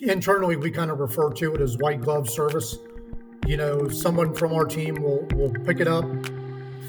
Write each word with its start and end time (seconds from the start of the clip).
internally 0.00 0.56
we 0.56 0.70
kind 0.70 0.90
of 0.90 1.00
refer 1.00 1.30
to 1.32 1.54
it 1.54 1.60
as 1.60 1.78
white 1.78 2.00
glove 2.00 2.28
service. 2.28 2.78
You 3.46 3.56
know, 3.56 3.88
someone 3.88 4.34
from 4.34 4.52
our 4.52 4.64
team 4.64 4.96
will 5.02 5.26
will 5.34 5.52
pick 5.64 5.80
it 5.80 5.88
up, 5.88 6.04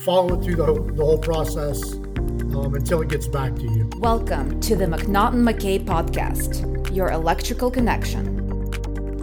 follow 0.02 0.40
it 0.40 0.44
through 0.44 0.56
the 0.56 0.94
the 0.94 1.06
whole 1.06 1.18
process 1.18 1.94
um, 1.94 2.74
until 2.76 3.02
it 3.02 3.10
gets 3.10 3.28
back 3.28 3.56
to 3.56 3.64
you. 3.64 3.90
Welcome 3.98 4.60
to 4.62 4.76
the 4.76 4.86
McNaughton 4.86 5.48
McKay 5.48 5.84
podcast, 5.84 6.94
your 6.94 7.12
electrical 7.12 7.72
connection. 7.72 8.36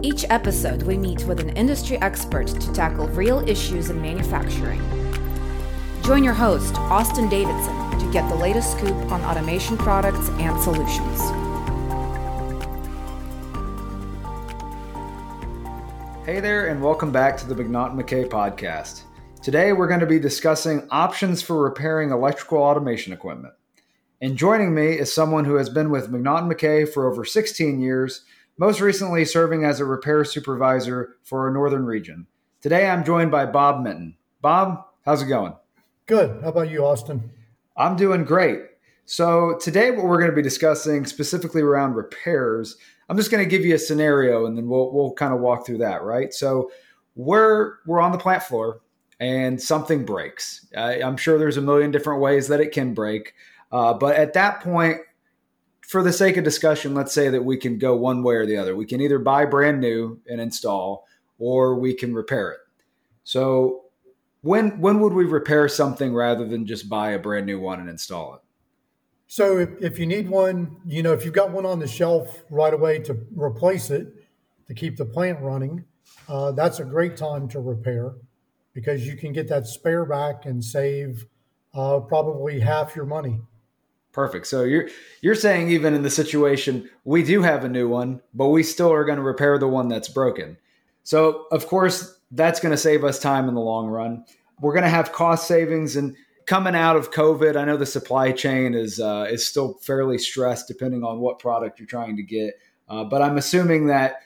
Each 0.01 0.25
episode, 0.29 0.83
we 0.83 0.97
meet 0.97 1.25
with 1.25 1.39
an 1.39 1.49
industry 1.49 1.97
expert 2.01 2.47
to 2.47 2.73
tackle 2.73 3.07
real 3.09 3.47
issues 3.47 3.89
in 3.89 4.01
manufacturing. 4.01 4.81
Join 6.03 6.23
your 6.23 6.33
host, 6.33 6.75
Auston 6.75 7.29
Davidson, 7.29 7.99
to 7.99 8.11
get 8.11 8.27
the 8.29 8.35
latest 8.35 8.73
scoop 8.77 8.95
on 9.11 9.21
automation 9.23 9.77
products 9.77 10.29
and 10.37 10.61
solutions. 10.61 11.44
Hey 16.25 16.39
there, 16.39 16.69
and 16.69 16.81
welcome 16.81 17.11
back 17.11 17.37
to 17.37 17.45
the 17.45 17.53
McNaughton 17.53 18.01
McKay 18.01 18.27
podcast. 18.27 19.03
Today, 19.43 19.73
we're 19.73 19.87
going 19.87 19.99
to 19.99 20.07
be 20.07 20.17
discussing 20.17 20.87
options 20.89 21.43
for 21.43 21.61
repairing 21.61 22.09
electrical 22.09 22.57
automation 22.57 23.13
equipment. 23.13 23.53
And 24.21 24.35
joining 24.35 24.73
me 24.73 24.93
is 24.93 25.13
someone 25.13 25.45
who 25.45 25.53
has 25.53 25.69
been 25.69 25.91
with 25.91 26.11
McNaughton 26.11 26.51
McKay 26.51 26.91
for 26.91 27.07
over 27.07 27.25
16 27.25 27.79
years, 27.79 28.25
most 28.57 28.81
recently 28.81 29.23
serving 29.23 29.65
as 29.65 29.79
a 29.79 29.85
repair 29.85 30.25
supervisor 30.25 31.17
for 31.21 31.45
our 31.45 31.53
northern 31.53 31.85
region. 31.85 32.25
Today, 32.59 32.89
I'm 32.89 33.05
joined 33.05 33.29
by 33.29 33.45
Bob 33.45 33.83
Minton. 33.83 34.17
Bob, 34.41 34.83
how's 35.05 35.21
it 35.21 35.27
going? 35.27 35.53
Good. 36.07 36.41
How 36.41 36.49
about 36.49 36.71
you, 36.71 36.79
Auston? 36.79 37.21
I'm 37.77 37.95
doing 37.95 38.25
great. 38.25 38.61
So, 39.05 39.59
today, 39.61 39.91
what 39.91 40.05
we're 40.05 40.17
going 40.17 40.31
to 40.31 40.35
be 40.35 40.41
discussing 40.41 41.05
specifically 41.05 41.61
around 41.61 41.93
repairs, 41.93 42.77
I'm 43.09 43.17
just 43.17 43.31
going 43.31 43.43
to 43.43 43.49
give 43.49 43.65
you 43.65 43.75
a 43.75 43.79
scenario 43.79 44.45
and 44.45 44.57
then 44.57 44.67
we'll, 44.67 44.91
we'll 44.91 45.13
kind 45.13 45.33
of 45.33 45.39
walk 45.39 45.65
through 45.65 45.79
that, 45.79 46.03
right? 46.03 46.33
So, 46.33 46.71
we're, 47.15 47.75
we're 47.85 48.01
on 48.01 48.11
the 48.11 48.17
plant 48.17 48.43
floor 48.43 48.81
and 49.19 49.61
something 49.61 50.05
breaks. 50.05 50.67
Uh, 50.75 50.95
I'm 51.03 51.17
sure 51.17 51.37
there's 51.37 51.57
a 51.57 51.61
million 51.61 51.91
different 51.91 52.21
ways 52.21 52.47
that 52.49 52.59
it 52.59 52.71
can 52.71 52.93
break. 52.93 53.33
Uh, 53.71 53.93
but 53.93 54.15
at 54.15 54.33
that 54.33 54.61
point, 54.61 54.97
for 55.81 56.03
the 56.03 56.13
sake 56.13 56.37
of 56.37 56.43
discussion, 56.43 56.93
let's 56.93 57.13
say 57.13 57.29
that 57.29 57.43
we 57.43 57.57
can 57.57 57.77
go 57.77 57.95
one 57.95 58.23
way 58.23 58.35
or 58.35 58.45
the 58.45 58.57
other. 58.57 58.75
We 58.75 58.85
can 58.85 59.01
either 59.01 59.19
buy 59.19 59.45
brand 59.45 59.79
new 59.79 60.19
and 60.27 60.41
install, 60.41 61.05
or 61.37 61.75
we 61.75 61.93
can 61.93 62.13
repair 62.13 62.51
it. 62.51 62.59
So, 63.23 63.83
when 64.41 64.79
when 64.79 64.99
would 64.99 65.13
we 65.13 65.25
repair 65.25 65.67
something 65.67 66.13
rather 66.13 66.47
than 66.47 66.65
just 66.65 66.89
buy 66.89 67.11
a 67.11 67.19
brand 67.19 67.45
new 67.45 67.59
one 67.59 67.79
and 67.79 67.89
install 67.89 68.35
it? 68.35 68.41
So, 69.27 69.57
if, 69.57 69.69
if 69.81 69.99
you 69.99 70.05
need 70.05 70.29
one, 70.29 70.77
you 70.85 71.01
know, 71.01 71.13
if 71.13 71.25
you've 71.25 71.33
got 71.33 71.51
one 71.51 71.65
on 71.65 71.79
the 71.79 71.87
shelf 71.87 72.43
right 72.49 72.73
away 72.73 72.99
to 72.99 73.17
replace 73.35 73.89
it 73.89 74.07
to 74.67 74.73
keep 74.73 74.97
the 74.97 75.05
plant 75.05 75.39
running, 75.41 75.83
uh, 76.29 76.51
that's 76.51 76.79
a 76.79 76.83
great 76.83 77.17
time 77.17 77.47
to 77.49 77.59
repair 77.59 78.13
because 78.73 79.07
you 79.07 79.15
can 79.15 79.33
get 79.33 79.47
that 79.49 79.65
spare 79.65 80.05
back 80.05 80.45
and 80.45 80.63
save 80.63 81.25
uh, 81.73 81.99
probably 81.99 82.59
half 82.59 82.95
your 82.95 83.05
money. 83.05 83.41
Perfect. 84.11 84.47
So 84.47 84.63
you're 84.63 84.87
you're 85.21 85.35
saying 85.35 85.69
even 85.69 85.93
in 85.93 86.03
the 86.03 86.09
situation 86.09 86.89
we 87.03 87.21
do 87.21 87.41
have 87.41 87.65
a 87.65 87.69
new 87.69 87.89
one, 87.89 88.21
but 88.33 88.47
we 88.47 88.63
still 88.63 88.91
are 88.91 89.03
going 89.03 89.17
to 89.17 89.23
repair 89.23 89.57
the 89.57 89.67
one 89.67 89.89
that's 89.89 90.07
broken. 90.07 90.57
So 91.03 91.47
of 91.51 91.67
course 91.67 92.17
that's 92.31 92.59
going 92.59 92.71
to 92.71 92.77
save 92.77 93.03
us 93.03 93.19
time 93.19 93.49
in 93.49 93.55
the 93.55 93.61
long 93.61 93.87
run. 93.87 94.23
We're 94.61 94.71
going 94.71 94.83
to 94.83 94.89
have 94.89 95.11
cost 95.11 95.47
savings 95.47 95.97
and 95.97 96.15
coming 96.45 96.75
out 96.75 96.95
of 96.95 97.11
COVID, 97.11 97.55
I 97.55 97.65
know 97.65 97.77
the 97.77 97.85
supply 97.85 98.31
chain 98.31 98.73
is 98.73 98.99
uh, 98.99 99.27
is 99.29 99.45
still 99.45 99.75
fairly 99.81 100.17
stressed 100.17 100.67
depending 100.67 101.03
on 101.03 101.19
what 101.19 101.39
product 101.39 101.79
you're 101.79 101.87
trying 101.87 102.15
to 102.17 102.23
get. 102.23 102.55
Uh, 102.87 103.03
but 103.03 103.21
I'm 103.21 103.37
assuming 103.37 103.87
that 103.87 104.17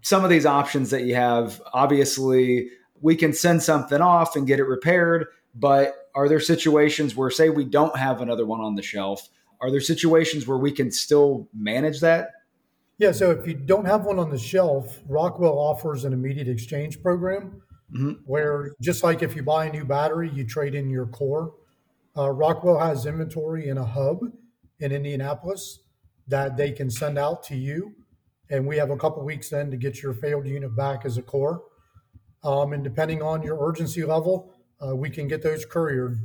some 0.00 0.24
of 0.24 0.30
these 0.30 0.46
options 0.46 0.90
that 0.90 1.02
you 1.04 1.14
have, 1.14 1.60
obviously, 1.72 2.70
we 3.00 3.16
can 3.16 3.32
send 3.32 3.62
something 3.62 4.00
off 4.00 4.34
and 4.34 4.46
get 4.46 4.58
it 4.58 4.64
repaired. 4.64 5.26
But 5.54 5.94
are 6.14 6.28
there 6.28 6.40
situations 6.40 7.14
where, 7.14 7.30
say, 7.30 7.50
we 7.50 7.64
don't 7.64 7.96
have 7.96 8.20
another 8.20 8.46
one 8.46 8.60
on 8.60 8.74
the 8.74 8.82
shelf? 8.82 9.28
Are 9.60 9.70
there 9.70 9.80
situations 9.80 10.46
where 10.46 10.58
we 10.58 10.72
can 10.72 10.90
still 10.90 11.48
manage 11.54 12.00
that? 12.00 12.30
Yeah. 12.98 13.12
So 13.12 13.30
if 13.30 13.46
you 13.46 13.54
don't 13.54 13.84
have 13.84 14.04
one 14.04 14.18
on 14.18 14.30
the 14.30 14.38
shelf, 14.38 15.00
Rockwell 15.06 15.58
offers 15.58 16.04
an 16.04 16.12
immediate 16.12 16.48
exchange 16.48 17.02
program 17.02 17.62
mm-hmm. 17.92 18.12
where, 18.24 18.74
just 18.80 19.02
like 19.02 19.22
if 19.22 19.36
you 19.36 19.42
buy 19.42 19.66
a 19.66 19.72
new 19.72 19.84
battery, 19.84 20.30
you 20.30 20.46
trade 20.46 20.74
in 20.74 20.90
your 20.90 21.06
core. 21.06 21.54
Uh, 22.16 22.30
Rockwell 22.30 22.78
has 22.78 23.06
inventory 23.06 23.68
in 23.68 23.78
a 23.78 23.84
hub 23.84 24.18
in 24.80 24.92
Indianapolis 24.92 25.80
that 26.28 26.56
they 26.56 26.72
can 26.72 26.90
send 26.90 27.18
out 27.18 27.42
to 27.44 27.56
you. 27.56 27.94
And 28.50 28.66
we 28.66 28.76
have 28.76 28.90
a 28.90 28.96
couple 28.96 29.24
weeks 29.24 29.48
then 29.48 29.70
to 29.70 29.76
get 29.76 30.02
your 30.02 30.12
failed 30.12 30.46
unit 30.46 30.76
back 30.76 31.04
as 31.04 31.16
a 31.16 31.22
core. 31.22 31.62
Um, 32.44 32.72
and 32.72 32.84
depending 32.84 33.22
on 33.22 33.42
your 33.42 33.66
urgency 33.66 34.04
level, 34.04 34.52
uh, 34.84 34.94
we 34.94 35.08
can 35.08 35.28
get 35.28 35.42
those 35.42 35.64
couriered. 35.64 36.18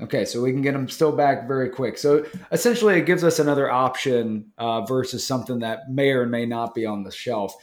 Okay, 0.00 0.24
so 0.24 0.40
we 0.40 0.50
can 0.50 0.62
get 0.62 0.72
them 0.72 0.88
still 0.88 1.12
back 1.12 1.46
very 1.46 1.68
quick. 1.68 1.96
So 1.98 2.24
essentially, 2.50 2.94
it 2.98 3.06
gives 3.06 3.22
us 3.22 3.38
another 3.38 3.70
option 3.70 4.52
uh, 4.58 4.80
versus 4.84 5.24
something 5.24 5.60
that 5.60 5.90
may 5.90 6.10
or 6.10 6.26
may 6.26 6.46
not 6.46 6.74
be 6.74 6.86
on 6.86 7.04
the 7.04 7.12
shelf. 7.12 7.54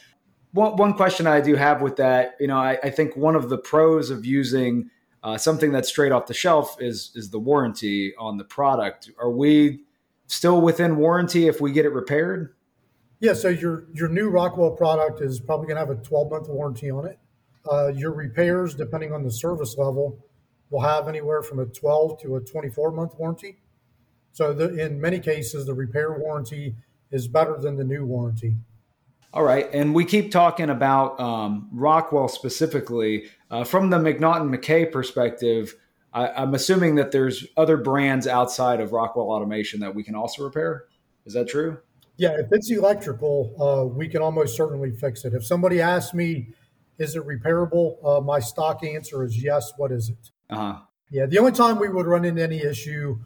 One, 0.52 0.76
one 0.78 0.94
question 0.94 1.28
I 1.28 1.42
do 1.42 1.56
have 1.56 1.82
with 1.82 1.98
that, 1.98 2.36
you 2.40 2.48
know, 2.48 2.58
I, 2.58 2.78
I 2.84 2.90
think 2.90 3.16
one 3.16 3.36
of 3.36 3.50
the 3.50 3.58
pros 3.58 4.10
of 4.10 4.26
using 4.26 4.90
uh, 5.24 5.38
something 5.38 5.72
that's 5.72 5.90
straight 5.90 6.12
off 6.12 6.28
the 6.28 6.34
shelf 6.34 6.78
is 6.80 7.12
is 7.14 7.30
the 7.30 7.40
warranty 7.40 8.16
on 8.18 8.38
the 8.38 8.44
product. 8.44 9.12
Are 9.20 9.30
we 9.30 9.82
still 10.28 10.62
within 10.62 10.98
warranty 10.98 11.48
if 11.48 11.59
we 11.59 11.72
get 11.72 11.86
it 11.86 11.90
repaired? 11.90 12.54
Yeah. 13.20 13.34
So 13.34 13.50
your 13.50 13.86
your 13.94 14.08
new 14.08 14.30
Rockwell 14.30 14.72
product 14.72 15.22
is 15.22 15.40
probably 15.40 15.68
going 15.68 15.76
to 15.76 15.82
have 15.82 15.90
a 15.90 16.02
12 16.02 16.32
month 16.32 16.48
warranty 16.48 16.90
on 16.90 17.06
it. 17.06 17.20
Uh, 17.70 17.88
your 17.88 18.14
repairs, 18.14 18.74
depending 18.74 19.12
on 19.12 19.24
the 19.24 19.32
service 19.32 19.78
level, 19.78 20.18
will 20.70 20.82
have 20.82 21.08
anywhere 21.08 21.42
from 21.42 21.59
a 21.59 21.66
12 21.66 22.22
to 22.22 22.36
a 22.38 22.40
24 22.40 22.92
month 22.92 23.14
warranty. 23.18 23.59
So, 24.32 24.54
the, 24.54 24.86
in 24.86 25.02
many 25.02 25.20
cases, 25.20 25.66
the 25.66 25.74
repair 25.74 26.14
warranty 26.14 26.76
is 27.12 27.28
better 27.28 27.58
than 27.58 27.76
the 27.76 27.84
new 27.84 28.06
warranty. 28.06 28.56
All 29.34 29.44
right. 29.44 29.69
And 29.73 29.94
we 29.94 30.06
keep 30.06 30.31
talking 30.31 30.69
about 30.69 31.19
um, 31.19 31.69
Rockwell 31.72 32.28
specifically. 32.28 33.29
Uh, 33.51 33.63
from 33.63 33.90
the 33.90 33.97
McNaughton 33.97 34.56
McKay 34.56 34.91
perspective, 34.91 35.75
I, 36.13 36.44
am 36.44 36.56
assuming 36.56 36.95
that 36.95 37.12
there's 37.12 37.45
other 37.56 37.78
brands 37.78 38.25
outside 38.25 38.79
of 38.79 38.91
Rockwell 38.91 39.29
Automation 39.29 39.81
that 39.81 39.94
we 39.94 40.03
can 40.03 40.16
also 40.16 40.44
repair. 40.44 40.85
Is 41.25 41.34
that 41.34 41.47
true? 41.47 41.78
Yeah. 42.17 42.40
If 42.40 42.47
it's 42.51 42.72
electrical, 42.72 43.53
uh, 43.59 43.85
we 43.85 44.07
can 44.07 44.22
almost 44.22 44.57
certainly 44.57 44.91
fix 44.91 45.23
it. 45.25 45.34
If 45.34 45.46
somebody 45.46 45.79
asks 45.79 46.13
me, 46.13 46.50
is 46.97 47.16
it 47.16 47.23
repairable? 47.23 48.03
Uh, 48.03 48.22
my 48.22 48.40
stock 48.40 48.84
answer 48.84 49.23
is 49.23 49.41
yes. 49.41 49.72
What 49.78 49.91
is 49.91 50.09
it? 50.09 50.31
Uh-huh. 50.50 50.79
Yeah. 51.11 51.28
The 51.28 51.38
only 51.38 51.51
time 51.51 51.78
we 51.78 51.88
would 51.88 52.07
run 52.07 52.25
into 52.25 52.41
any 52.41 52.63
issue, 52.63 53.19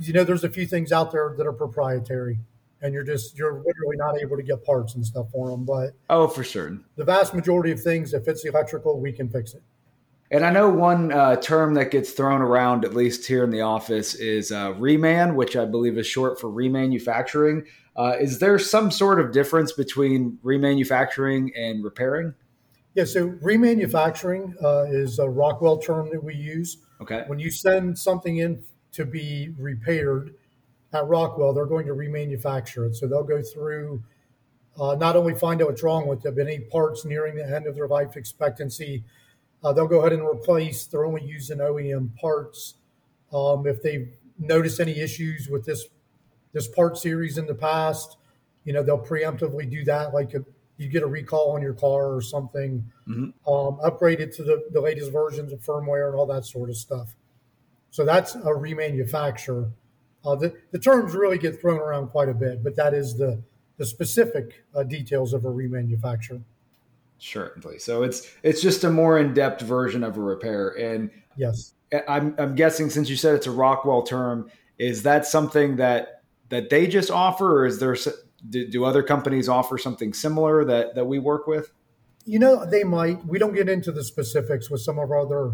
you 0.00 0.12
know, 0.14 0.24
there's 0.24 0.44
a 0.44 0.50
few 0.50 0.66
things 0.66 0.92
out 0.92 1.12
there 1.12 1.34
that 1.36 1.46
are 1.46 1.52
proprietary 1.52 2.38
and 2.82 2.92
you're 2.92 3.04
just, 3.04 3.38
you're 3.38 3.62
literally 3.64 3.96
not 3.96 4.20
able 4.20 4.36
to 4.36 4.42
get 4.42 4.64
parts 4.64 4.94
and 4.94 5.06
stuff 5.06 5.30
for 5.30 5.50
them. 5.50 5.64
But 5.64 5.92
oh, 6.10 6.28
for 6.28 6.44
sure. 6.44 6.78
The 6.96 7.04
vast 7.04 7.34
majority 7.34 7.70
of 7.70 7.80
things, 7.80 8.12
if 8.12 8.28
it's 8.28 8.44
electrical, 8.44 9.00
we 9.00 9.12
can 9.12 9.28
fix 9.28 9.54
it. 9.54 9.62
And 10.32 10.46
I 10.46 10.50
know 10.50 10.70
one 10.70 11.12
uh, 11.12 11.36
term 11.36 11.74
that 11.74 11.90
gets 11.90 12.12
thrown 12.12 12.40
around, 12.40 12.86
at 12.86 12.94
least 12.94 13.26
here 13.26 13.44
in 13.44 13.50
the 13.50 13.60
office, 13.60 14.14
is 14.14 14.50
uh, 14.50 14.72
reman, 14.72 15.34
which 15.34 15.56
I 15.56 15.66
believe 15.66 15.98
is 15.98 16.06
short 16.06 16.40
for 16.40 16.48
remanufacturing. 16.48 17.66
Uh, 17.94 18.16
is 18.18 18.38
there 18.38 18.58
some 18.58 18.90
sort 18.90 19.20
of 19.20 19.30
difference 19.30 19.72
between 19.72 20.38
remanufacturing 20.42 21.50
and 21.54 21.84
repairing? 21.84 22.32
Yeah, 22.94 23.04
so 23.04 23.28
remanufacturing 23.28 24.54
uh, 24.62 24.84
is 24.88 25.18
a 25.18 25.28
Rockwell 25.28 25.76
term 25.76 26.08
that 26.12 26.24
we 26.24 26.34
use. 26.34 26.78
Okay. 27.02 27.24
When 27.26 27.38
you 27.38 27.50
send 27.50 27.98
something 27.98 28.38
in 28.38 28.64
to 28.92 29.04
be 29.04 29.50
repaired 29.58 30.34
at 30.92 31.06
Rockwell, 31.06 31.52
they're 31.52 31.66
going 31.66 31.86
to 31.86 31.94
remanufacture 31.94 32.88
it. 32.88 32.96
So 32.96 33.06
they'll 33.06 33.24
go 33.24 33.42
through, 33.42 34.02
uh, 34.78 34.94
not 34.96 35.16
only 35.16 35.34
find 35.34 35.62
out 35.62 35.68
what's 35.68 35.82
wrong 35.82 36.06
with 36.06 36.24
it, 36.26 36.36
but 36.36 36.46
any 36.46 36.60
parts 36.60 37.04
nearing 37.04 37.34
the 37.34 37.44
end 37.44 37.66
of 37.66 37.74
their 37.74 37.88
life 37.88 38.16
expectancy, 38.16 39.04
uh, 39.64 39.72
they'll 39.72 39.86
go 39.86 40.00
ahead 40.00 40.12
and 40.12 40.22
replace. 40.22 40.86
They're 40.86 41.04
only 41.04 41.24
using 41.24 41.58
OEM 41.58 42.16
parts. 42.16 42.74
Um, 43.32 43.66
if 43.66 43.82
they've 43.82 44.12
noticed 44.38 44.80
any 44.80 44.98
issues 44.98 45.48
with 45.48 45.64
this 45.64 45.86
this 46.52 46.68
part 46.68 46.98
series 46.98 47.38
in 47.38 47.46
the 47.46 47.54
past, 47.54 48.18
you 48.64 48.74
know 48.74 48.82
they'll 48.82 48.98
preemptively 48.98 49.70
do 49.70 49.84
that, 49.84 50.12
like 50.12 50.34
a, 50.34 50.44
you 50.76 50.88
get 50.88 51.02
a 51.02 51.06
recall 51.06 51.52
on 51.52 51.62
your 51.62 51.72
car 51.72 52.14
or 52.14 52.20
something, 52.20 52.84
mm-hmm. 53.08 53.50
um, 53.50 53.78
upgrade 53.82 54.20
it 54.20 54.34
to 54.34 54.42
the, 54.42 54.62
the 54.72 54.80
latest 54.80 55.12
versions 55.12 55.52
of 55.52 55.60
firmware 55.60 56.08
and 56.08 56.16
all 56.16 56.26
that 56.26 56.44
sort 56.44 56.68
of 56.68 56.76
stuff. 56.76 57.14
So 57.90 58.04
that's 58.04 58.34
a 58.34 58.40
remanufacture. 58.40 59.70
Uh, 60.24 60.36
the, 60.36 60.54
the 60.70 60.78
terms 60.78 61.14
really 61.14 61.38
get 61.38 61.60
thrown 61.60 61.80
around 61.80 62.08
quite 62.08 62.28
a 62.28 62.34
bit, 62.34 62.62
but 62.62 62.76
that 62.76 62.94
is 62.94 63.16
the, 63.16 63.42
the 63.76 63.86
specific 63.86 64.64
uh, 64.74 64.82
details 64.82 65.32
of 65.32 65.44
a 65.44 65.48
remanufacture. 65.48 66.42
Certainly. 67.18 67.78
So 67.78 68.02
it's 68.02 68.34
it's 68.42 68.60
just 68.60 68.84
a 68.84 68.90
more 68.90 69.18
in 69.18 69.34
depth 69.34 69.62
version 69.62 70.02
of 70.04 70.16
a 70.16 70.20
repair. 70.20 70.70
And 70.70 71.10
yes, 71.36 71.74
I'm 72.08 72.34
I'm 72.38 72.54
guessing 72.54 72.90
since 72.90 73.08
you 73.08 73.16
said 73.16 73.34
it's 73.34 73.46
a 73.46 73.52
Rockwell 73.52 74.02
term, 74.02 74.50
is 74.78 75.02
that 75.04 75.26
something 75.26 75.76
that 75.76 76.22
that 76.48 76.70
they 76.70 76.86
just 76.86 77.10
offer, 77.10 77.60
or 77.60 77.66
is 77.66 77.78
there 77.78 77.96
Do, 78.48 78.66
do 78.66 78.84
other 78.84 79.04
companies 79.04 79.48
offer 79.48 79.78
something 79.78 80.12
similar 80.12 80.64
that 80.64 80.96
that 80.96 81.04
we 81.04 81.20
work 81.20 81.46
with? 81.46 81.72
You 82.24 82.40
know, 82.40 82.66
they 82.66 82.82
might. 82.82 83.24
We 83.24 83.38
don't 83.38 83.54
get 83.54 83.68
into 83.68 83.92
the 83.92 84.02
specifics 84.02 84.68
with 84.68 84.80
some 84.80 84.98
of 84.98 85.10
our 85.12 85.20
other, 85.20 85.52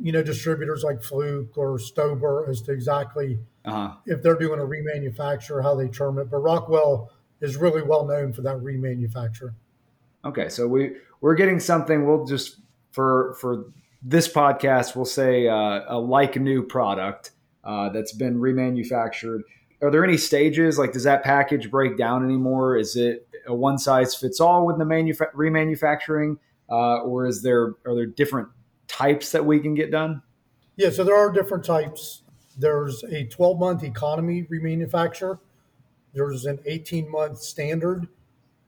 you 0.00 0.12
know, 0.12 0.22
distributors 0.22 0.82
like 0.82 1.02
Fluke 1.02 1.56
or 1.56 1.78
Stober 1.78 2.48
as 2.48 2.62
to 2.62 2.72
exactly 2.72 3.38
uh-huh. 3.64 3.94
if 4.06 4.22
they're 4.22 4.38
doing 4.38 4.60
a 4.60 4.64
remanufacture, 4.64 5.62
how 5.62 5.74
they 5.74 5.88
term 5.88 6.18
it. 6.18 6.30
But 6.30 6.38
Rockwell 6.38 7.10
is 7.40 7.56
really 7.56 7.82
well 7.82 8.06
known 8.06 8.32
for 8.32 8.42
that 8.42 8.56
remanufacture. 8.56 9.54
Okay, 10.24 10.48
so 10.48 10.66
we 10.66 10.96
we're 11.20 11.34
getting 11.34 11.60
something. 11.60 12.06
We'll 12.06 12.24
just 12.24 12.60
for 12.92 13.34
for 13.40 13.66
this 14.02 14.28
podcast, 14.28 14.96
we'll 14.96 15.04
say 15.04 15.46
uh, 15.48 15.82
a 15.88 15.98
like 15.98 16.36
new 16.36 16.62
product 16.62 17.32
uh, 17.64 17.90
that's 17.90 18.12
been 18.12 18.38
remanufactured. 18.38 19.40
Are 19.82 19.90
there 19.90 20.04
any 20.04 20.16
stages? 20.16 20.78
Like, 20.78 20.92
does 20.92 21.04
that 21.04 21.22
package 21.22 21.70
break 21.70 21.96
down 21.96 22.24
anymore? 22.24 22.76
Is 22.76 22.96
it 22.96 23.26
a 23.46 23.54
one 23.54 23.78
size 23.78 24.14
fits 24.14 24.40
all 24.40 24.66
with 24.66 24.78
the 24.78 24.84
manufa- 24.84 25.32
remanufacturing, 25.34 26.36
uh, 26.70 27.00
or 27.00 27.26
is 27.26 27.42
there 27.42 27.74
are 27.86 27.94
there 27.94 28.06
different 28.06 28.48
types 29.00 29.32
that 29.32 29.44
we 29.44 29.58
can 29.60 29.74
get 29.74 29.90
done? 29.90 30.22
Yeah, 30.76 30.90
so 30.90 31.04
there 31.04 31.16
are 31.16 31.32
different 31.32 31.64
types. 31.64 32.22
There's 32.58 33.02
a 33.04 33.24
12 33.24 33.58
month 33.58 33.82
economy 33.82 34.44
remanufacture. 34.44 35.38
There's 36.12 36.44
an 36.46 36.58
18 36.66 37.10
month 37.10 37.38
standard, 37.38 38.08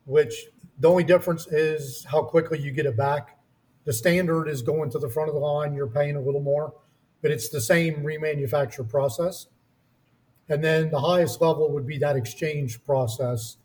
which 0.05 0.47
the 0.79 0.89
only 0.89 1.05
difference 1.05 1.47
is 1.49 2.05
how 2.05 2.23
quickly 2.23 2.59
you 2.59 2.71
get 2.71 2.87
it 2.87 2.97
back. 2.97 3.39
The 3.85 3.93
standard 3.93 4.49
is 4.49 4.63
going 4.63 4.91
to 4.91 4.99
the 4.99 5.09
front 5.09 5.29
of 5.29 5.35
the 5.35 5.41
line, 5.41 5.75
you're 5.75 5.89
paying 5.89 6.17
a 6.17 6.21
little 6.21 6.41
more, 6.41 6.73
but 7.21 7.31
it's 7.31 7.49
the 7.49 7.61
same 7.61 7.97
remanufacture 7.97 8.89
process. 8.89 9.49
And 10.49 10.63
then 10.63 10.91
the 10.91 11.01
highest 11.01 11.41
level 11.41 11.73
would 11.73 11.87
be 11.87 11.99
that 11.99 12.17
exchange 12.17 12.85
process, 12.85 13.57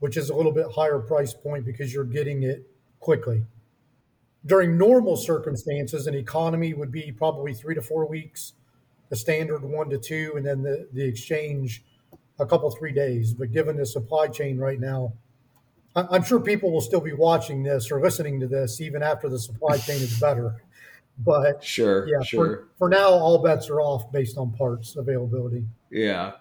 which 0.00 0.16
is 0.16 0.30
a 0.30 0.34
little 0.34 0.52
bit 0.52 0.66
higher 0.74 0.98
price 0.98 1.34
point 1.34 1.64
because 1.64 1.92
you're 1.92 2.04
getting 2.04 2.42
it 2.42 2.68
quickly. 2.98 3.44
During 4.46 4.78
normal 4.78 5.16
circumstances, 5.16 6.06
an 6.06 6.14
economy 6.14 6.72
would 6.72 6.90
be 6.90 7.12
probably 7.12 7.52
three 7.52 7.74
to 7.74 7.82
four 7.82 8.06
weeks, 8.06 8.54
the 9.10 9.16
standard 9.16 9.62
one 9.62 9.90
to 9.90 9.98
two, 9.98 10.32
and 10.36 10.46
then 10.46 10.62
the, 10.62 10.88
the 10.92 11.04
exchange 11.04 11.84
a 12.38 12.46
couple, 12.46 12.70
three 12.70 12.92
days. 12.92 13.34
But 13.34 13.52
given 13.52 13.76
the 13.76 13.84
supply 13.84 14.28
chain 14.28 14.58
right 14.58 14.80
now, 14.80 15.12
I'm 15.94 16.22
sure 16.22 16.40
people 16.40 16.72
will 16.72 16.80
still 16.80 17.00
be 17.00 17.12
watching 17.12 17.62
this 17.62 17.90
or 17.90 18.00
listening 18.00 18.40
to 18.40 18.46
this 18.46 18.80
even 18.80 19.02
after 19.02 19.28
the 19.28 19.38
supply 19.38 19.76
chain 19.78 19.96
is 19.96 20.18
better. 20.18 20.62
But 21.18 21.62
sure, 21.62 22.08
yeah, 22.08 22.22
sure. 22.22 22.46
For, 22.46 22.68
for 22.78 22.88
now, 22.88 23.10
all 23.10 23.42
bets 23.42 23.68
are 23.68 23.80
off 23.80 24.10
based 24.10 24.38
on 24.38 24.52
parts 24.52 24.96
availability. 24.96 25.66
Yeah. 25.90 26.32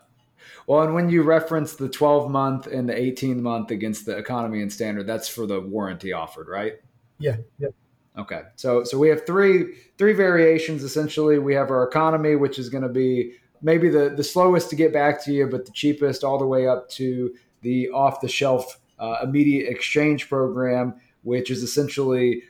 Well, 0.68 0.84
and 0.84 0.94
when 0.94 1.10
you 1.10 1.24
reference 1.24 1.75
the 1.75 1.90
12 1.90 2.30
month 2.30 2.68
and 2.68 2.88
the 2.88 2.98
18 2.98 3.42
month 3.44 3.72
against 3.72 4.06
the 4.06 4.18
economy 4.18 4.62
and 4.62 4.72
standard, 4.72 5.06
that's 5.06 5.28
for 5.28 5.46
the 5.46 5.60
warranty 5.60 6.13
offered, 6.13 6.48
right? 6.48 6.80
Yeah. 7.18 7.38
Yep. 7.60 7.74
Okay. 8.17 8.41
So 8.56 8.83
so 8.83 8.97
we 8.97 9.09
have 9.09 9.25
three 9.25 9.75
three 9.97 10.13
variations 10.13 10.83
essentially. 10.83 11.39
We 11.39 11.53
have 11.53 11.71
our 11.71 11.83
economy, 11.88 12.35
which 12.35 12.59
is 12.59 12.69
going 12.69 12.83
to 12.83 12.89
be 12.89 13.33
maybe 13.61 13.89
the 13.89 14.09
the 14.15 14.23
slowest 14.23 14.69
to 14.71 14.75
get 14.75 14.91
back 14.94 15.23
to 15.25 15.31
you, 15.31 15.47
but 15.47 15.65
the 15.65 15.71
cheapest, 15.71 16.23
all 16.23 16.38
the 16.38 16.47
way 16.47 16.67
up 16.67 16.89
to 16.91 17.33
the 17.61 17.89
off 17.89 18.21
the 18.21 18.27
shelf 18.27 18.79
uh, 19.00 19.17
immediate 19.23 19.69
exchange 19.69 20.27
program, 20.27 20.95
which 21.23 21.50
is 21.50 21.63
essentially 21.63 22.44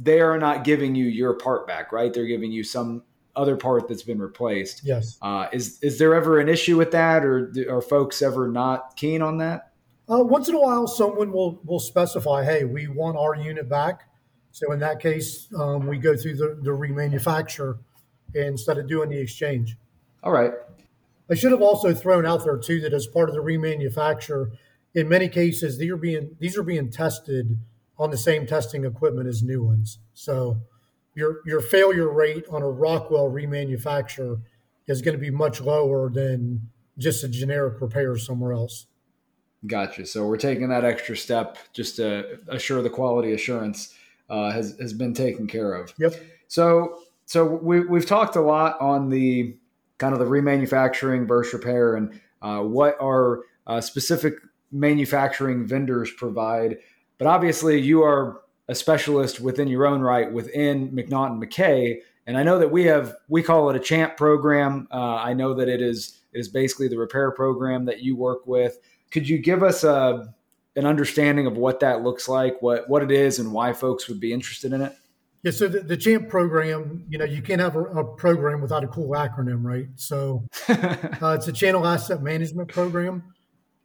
they 0.00 0.20
are 0.20 0.38
not 0.38 0.64
giving 0.64 0.94
you 0.94 1.06
your 1.06 1.34
part 1.34 1.66
back, 1.66 1.92
right? 1.92 2.12
They're 2.12 2.26
giving 2.26 2.52
you 2.52 2.62
some 2.62 3.02
other 3.34 3.56
part 3.56 3.88
that's 3.88 4.02
been 4.02 4.20
replaced. 4.20 4.82
Yes. 4.84 5.18
Uh, 5.22 5.48
is 5.52 5.82
is 5.82 5.98
there 5.98 6.14
ever 6.14 6.38
an 6.40 6.48
issue 6.48 6.76
with 6.76 6.90
that, 6.92 7.24
or 7.24 7.52
are 7.70 7.82
folks 7.82 8.22
ever 8.22 8.48
not 8.48 8.96
keen 8.96 9.22
on 9.22 9.38
that? 9.38 9.72
Uh, 10.10 10.22
once 10.22 10.48
in 10.48 10.54
a 10.54 10.60
while, 10.60 10.86
someone 10.86 11.32
will 11.32 11.60
will 11.64 11.80
specify, 11.80 12.44
"Hey, 12.44 12.64
we 12.64 12.88
want 12.88 13.16
our 13.16 13.36
unit 13.36 13.68
back." 13.68 14.07
So 14.58 14.72
in 14.72 14.80
that 14.80 14.98
case, 14.98 15.46
um, 15.56 15.86
we 15.86 15.98
go 15.98 16.16
through 16.16 16.34
the, 16.34 16.58
the 16.60 16.70
remanufacture 16.70 17.78
instead 18.34 18.76
of 18.76 18.88
doing 18.88 19.08
the 19.08 19.20
exchange. 19.20 19.76
All 20.24 20.32
right. 20.32 20.50
I 21.30 21.36
should 21.36 21.52
have 21.52 21.62
also 21.62 21.94
thrown 21.94 22.26
out 22.26 22.42
there 22.42 22.56
too 22.56 22.80
that 22.80 22.92
as 22.92 23.06
part 23.06 23.28
of 23.28 23.36
the 23.36 23.40
remanufacture, 23.40 24.50
in 24.94 25.08
many 25.08 25.28
cases, 25.28 25.78
these 25.78 25.92
are 25.92 25.96
being 25.96 26.34
these 26.40 26.58
are 26.58 26.64
being 26.64 26.90
tested 26.90 27.56
on 28.00 28.10
the 28.10 28.16
same 28.16 28.48
testing 28.48 28.84
equipment 28.84 29.28
as 29.28 29.44
new 29.44 29.62
ones. 29.62 30.00
So 30.14 30.60
your 31.14 31.36
your 31.46 31.60
failure 31.60 32.12
rate 32.12 32.44
on 32.50 32.62
a 32.62 32.68
Rockwell 32.68 33.30
remanufacture 33.30 34.40
is 34.88 35.02
going 35.02 35.16
to 35.16 35.20
be 35.20 35.30
much 35.30 35.60
lower 35.60 36.10
than 36.10 36.68
just 36.98 37.22
a 37.22 37.28
generic 37.28 37.80
repair 37.80 38.18
somewhere 38.18 38.54
else. 38.54 38.86
Gotcha. 39.68 40.04
So 40.04 40.26
we're 40.26 40.36
taking 40.36 40.68
that 40.70 40.84
extra 40.84 41.16
step 41.16 41.58
just 41.72 41.94
to 41.96 42.40
assure 42.48 42.82
the 42.82 42.90
quality 42.90 43.34
assurance 43.34 43.94
uh, 44.28 44.50
has 44.50 44.76
has 44.80 44.92
been 44.92 45.14
taken 45.14 45.46
care 45.46 45.74
of. 45.74 45.92
Yep. 45.98 46.14
So 46.48 46.98
so 47.24 47.44
we 47.44 47.80
we've 47.80 48.06
talked 48.06 48.36
a 48.36 48.40
lot 48.40 48.80
on 48.80 49.08
the 49.08 49.56
kind 49.98 50.12
of 50.12 50.20
the 50.20 50.26
remanufacturing 50.26 51.26
versus 51.26 51.54
repair 51.54 51.96
and 51.96 52.20
uh, 52.40 52.60
what 52.60 52.96
our 53.02 53.42
uh, 53.66 53.80
specific 53.80 54.34
manufacturing 54.70 55.66
vendors 55.66 56.10
provide. 56.12 56.78
But 57.18 57.26
obviously, 57.26 57.80
you 57.80 58.02
are 58.02 58.42
a 58.68 58.74
specialist 58.74 59.40
within 59.40 59.68
your 59.68 59.86
own 59.86 60.00
right 60.00 60.32
within 60.32 60.90
McNaughton 60.90 61.42
McKay. 61.42 61.98
And 62.26 62.36
I 62.36 62.42
know 62.42 62.58
that 62.58 62.70
we 62.70 62.84
have 62.84 63.14
we 63.28 63.42
call 63.42 63.70
it 63.70 63.76
a 63.76 63.80
champ 63.80 64.16
program. 64.16 64.86
Uh, 64.92 65.16
I 65.16 65.32
know 65.32 65.54
that 65.54 65.68
it 65.68 65.80
is 65.80 66.20
it 66.32 66.38
is 66.38 66.48
basically 66.48 66.88
the 66.88 66.98
repair 66.98 67.30
program 67.30 67.86
that 67.86 68.02
you 68.02 68.16
work 68.16 68.46
with. 68.46 68.78
Could 69.10 69.28
you 69.28 69.38
give 69.38 69.62
us 69.62 69.84
a 69.84 70.34
an 70.78 70.86
understanding 70.86 71.46
of 71.46 71.56
what 71.56 71.80
that 71.80 72.02
looks 72.02 72.28
like, 72.28 72.62
what 72.62 72.88
what 72.88 73.02
it 73.02 73.10
is, 73.10 73.38
and 73.38 73.52
why 73.52 73.72
folks 73.72 74.08
would 74.08 74.20
be 74.20 74.32
interested 74.32 74.72
in 74.72 74.80
it? 74.80 74.94
Yeah, 75.42 75.52
so 75.52 75.68
the, 75.68 75.80
the 75.80 75.96
CHAMP 75.96 76.28
program, 76.28 77.04
you 77.08 77.16
know, 77.16 77.24
you 77.24 77.42
can't 77.42 77.60
have 77.60 77.76
a, 77.76 77.82
a 77.84 78.04
program 78.16 78.60
without 78.60 78.82
a 78.82 78.88
cool 78.88 79.10
acronym, 79.10 79.62
right? 79.62 79.86
So 79.94 80.44
uh, 80.68 81.36
it's 81.36 81.46
a 81.46 81.52
channel 81.52 81.86
asset 81.86 82.22
management 82.22 82.68
program, 82.68 83.22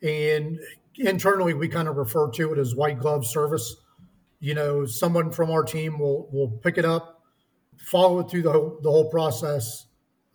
and 0.02 0.60
internally 0.96 1.54
we 1.54 1.68
kind 1.68 1.88
of 1.88 1.98
refer 1.98 2.30
to 2.32 2.54
it 2.54 2.60
as 2.60 2.76
white 2.76 3.00
glove 3.00 3.26
service 3.26 3.76
you 4.44 4.54
know, 4.54 4.86
someone 4.86 5.32
from 5.32 5.50
our 5.52 5.64
team 5.64 5.98
will 5.98 6.28
will 6.34 6.50
pick 6.50 6.78
it 6.78 6.84
up, 6.84 7.22
follow 7.78 8.20
it 8.20 8.30
through 8.30 8.42
the 8.42 8.52
whole, 8.52 8.78
the 8.84 8.92
whole 8.92 9.10
process 9.10 9.86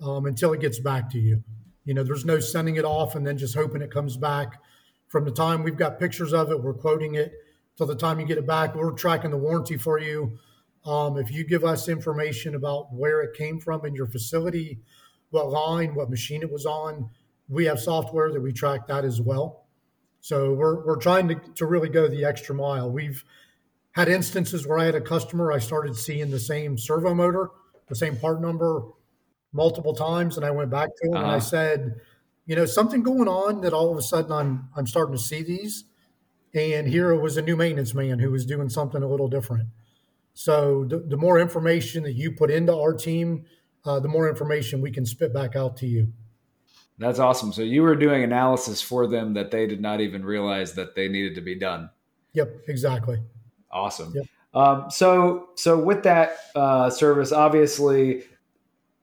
um, 0.02 0.24
until 0.24 0.54
it 0.54 0.62
gets 0.62 0.78
back 0.78 1.10
to 1.10 1.18
you. 1.18 1.44
You 1.84 1.92
know, 1.92 2.02
there's 2.02 2.24
no 2.24 2.40
sending 2.40 2.76
it 2.76 2.86
off 2.86 3.16
and 3.16 3.26
then 3.26 3.36
just 3.36 3.54
hoping 3.54 3.82
it 3.82 3.90
comes 3.90 4.16
back. 4.16 4.62
From 5.08 5.24
the 5.24 5.30
time 5.30 5.62
we've 5.62 5.76
got 5.76 5.98
pictures 5.98 6.32
of 6.32 6.50
it, 6.50 6.62
we're 6.62 6.74
quoting 6.74 7.14
it 7.14 7.32
till 7.76 7.86
the 7.86 7.96
time 7.96 8.20
you 8.20 8.26
get 8.26 8.38
it 8.38 8.46
back. 8.46 8.74
We're 8.74 8.92
tracking 8.92 9.30
the 9.30 9.38
warranty 9.38 9.76
for 9.76 9.98
you. 9.98 10.38
Um, 10.84 11.18
if 11.18 11.30
you 11.30 11.44
give 11.44 11.64
us 11.64 11.88
information 11.88 12.54
about 12.54 12.92
where 12.92 13.22
it 13.22 13.36
came 13.36 13.58
from 13.60 13.84
in 13.84 13.94
your 13.94 14.06
facility, 14.06 14.78
what 15.30 15.50
line, 15.50 15.94
what 15.94 16.10
machine 16.10 16.42
it 16.42 16.50
was 16.50 16.66
on, 16.66 17.10
we 17.48 17.64
have 17.64 17.80
software 17.80 18.30
that 18.32 18.40
we 18.40 18.52
track 18.52 18.86
that 18.88 19.04
as 19.04 19.20
well. 19.20 19.66
So 20.20 20.52
we're, 20.52 20.84
we're 20.84 21.00
trying 21.00 21.28
to, 21.28 21.36
to 21.56 21.66
really 21.66 21.88
go 21.88 22.08
the 22.08 22.24
extra 22.24 22.54
mile. 22.54 22.90
We've 22.90 23.24
had 23.92 24.08
instances 24.08 24.66
where 24.66 24.78
I 24.78 24.84
had 24.84 24.94
a 24.94 25.00
customer, 25.00 25.52
I 25.52 25.58
started 25.58 25.96
seeing 25.96 26.30
the 26.30 26.40
same 26.40 26.76
servo 26.76 27.14
motor, 27.14 27.50
the 27.88 27.96
same 27.96 28.16
part 28.16 28.40
number 28.40 28.82
multiple 29.52 29.94
times. 29.94 30.36
And 30.36 30.44
I 30.44 30.50
went 30.50 30.70
back 30.70 30.88
to 30.96 31.08
him 31.08 31.14
uh-huh. 31.14 31.22
and 31.22 31.32
I 31.32 31.36
uh-huh. 31.36 31.40
said, 31.40 32.00
you 32.48 32.56
know, 32.56 32.64
something 32.64 33.02
going 33.02 33.28
on 33.28 33.60
that 33.60 33.74
all 33.74 33.92
of 33.92 33.98
a 33.98 34.02
sudden 34.02 34.32
I'm, 34.32 34.70
I'm 34.74 34.86
starting 34.86 35.14
to 35.14 35.22
see 35.22 35.42
these. 35.42 35.84
And 36.54 36.88
here 36.88 37.14
was 37.14 37.36
a 37.36 37.42
new 37.42 37.56
maintenance 37.56 37.92
man 37.92 38.18
who 38.18 38.30
was 38.30 38.46
doing 38.46 38.70
something 38.70 39.02
a 39.02 39.06
little 39.06 39.28
different. 39.28 39.68
So 40.32 40.84
the, 40.84 40.98
the 40.98 41.18
more 41.18 41.38
information 41.38 42.04
that 42.04 42.14
you 42.14 42.32
put 42.32 42.50
into 42.50 42.74
our 42.74 42.94
team, 42.94 43.44
uh, 43.84 44.00
the 44.00 44.08
more 44.08 44.30
information 44.30 44.80
we 44.80 44.90
can 44.90 45.04
spit 45.04 45.34
back 45.34 45.56
out 45.56 45.76
to 45.78 45.86
you. 45.86 46.10
That's 46.96 47.18
awesome. 47.18 47.52
So 47.52 47.60
you 47.60 47.82
were 47.82 47.94
doing 47.94 48.24
analysis 48.24 48.80
for 48.80 49.06
them 49.06 49.34
that 49.34 49.50
they 49.50 49.66
did 49.66 49.82
not 49.82 50.00
even 50.00 50.24
realize 50.24 50.72
that 50.72 50.96
they 50.96 51.06
needed 51.06 51.34
to 51.34 51.42
be 51.42 51.54
done. 51.54 51.90
Yep, 52.32 52.62
exactly. 52.66 53.18
Awesome. 53.70 54.14
Yep. 54.14 54.26
Um, 54.54 54.90
so 54.90 55.50
so 55.54 55.78
with 55.78 56.02
that 56.04 56.38
uh, 56.54 56.88
service, 56.88 57.30
obviously, 57.30 58.24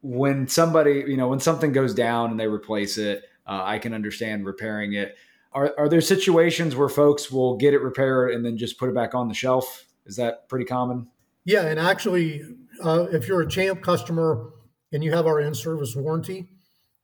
when 0.01 0.47
somebody 0.47 1.03
you 1.07 1.15
know 1.15 1.27
when 1.27 1.39
something 1.39 1.71
goes 1.71 1.93
down 1.93 2.31
and 2.31 2.39
they 2.39 2.47
replace 2.47 2.97
it, 2.97 3.23
uh, 3.47 3.61
I 3.63 3.79
can 3.79 3.93
understand 3.93 4.45
repairing 4.45 4.93
it. 4.93 5.15
Are 5.51 5.73
are 5.77 5.89
there 5.89 6.01
situations 6.01 6.75
where 6.75 6.89
folks 6.89 7.31
will 7.31 7.57
get 7.57 7.73
it 7.73 7.79
repaired 7.79 8.31
and 8.33 8.45
then 8.45 8.57
just 8.57 8.77
put 8.77 8.89
it 8.89 8.95
back 8.95 9.15
on 9.15 9.27
the 9.27 9.33
shelf? 9.33 9.85
Is 10.05 10.17
that 10.17 10.49
pretty 10.49 10.65
common? 10.65 11.07
Yeah, 11.45 11.67
and 11.67 11.79
actually, 11.79 12.41
uh, 12.83 13.07
if 13.11 13.27
you're 13.27 13.41
a 13.41 13.47
Champ 13.47 13.81
customer 13.81 14.51
and 14.91 15.03
you 15.03 15.13
have 15.13 15.27
our 15.27 15.39
in-service 15.39 15.95
warranty, 15.95 16.49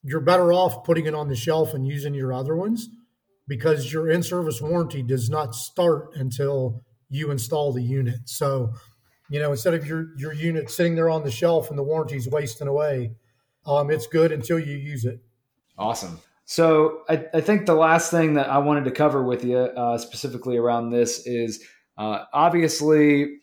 you're 0.03 0.19
better 0.19 0.51
off 0.51 0.83
putting 0.83 1.05
it 1.05 1.13
on 1.13 1.27
the 1.27 1.35
shelf 1.35 1.73
and 1.73 1.87
using 1.87 2.13
your 2.13 2.33
other 2.33 2.55
ones 2.55 2.89
because 3.47 3.93
your 3.93 4.09
in-service 4.09 4.61
warranty 4.61 5.03
does 5.03 5.29
not 5.29 5.53
start 5.53 6.09
until 6.15 6.83
you 7.09 7.29
install 7.29 7.71
the 7.71 7.83
unit. 7.83 8.21
So, 8.25 8.73
you 9.29 9.39
know, 9.39 9.51
instead 9.51 9.73
of 9.73 9.85
your 9.85 10.07
your 10.17 10.33
unit 10.33 10.69
sitting 10.69 10.95
there 10.95 11.09
on 11.09 11.23
the 11.23 11.31
shelf 11.31 11.69
and 11.69 11.77
the 11.77 11.83
warranty's 11.83 12.27
wasting 12.27 12.67
away, 12.67 13.11
um, 13.65 13.91
it's 13.91 14.07
good 14.07 14.31
until 14.31 14.59
you 14.59 14.75
use 14.75 15.05
it. 15.05 15.21
Awesome. 15.77 16.19
So 16.51 17.03
I, 17.07 17.25
I, 17.33 17.39
think 17.39 17.65
the 17.65 17.75
last 17.75 18.11
thing 18.11 18.33
that 18.33 18.49
I 18.49 18.57
wanted 18.57 18.83
to 18.83 18.91
cover 18.91 19.23
with 19.23 19.45
you 19.45 19.57
uh, 19.57 19.97
specifically 19.97 20.57
around 20.57 20.89
this 20.89 21.25
is 21.25 21.63
uh, 21.97 22.25
obviously 22.33 23.37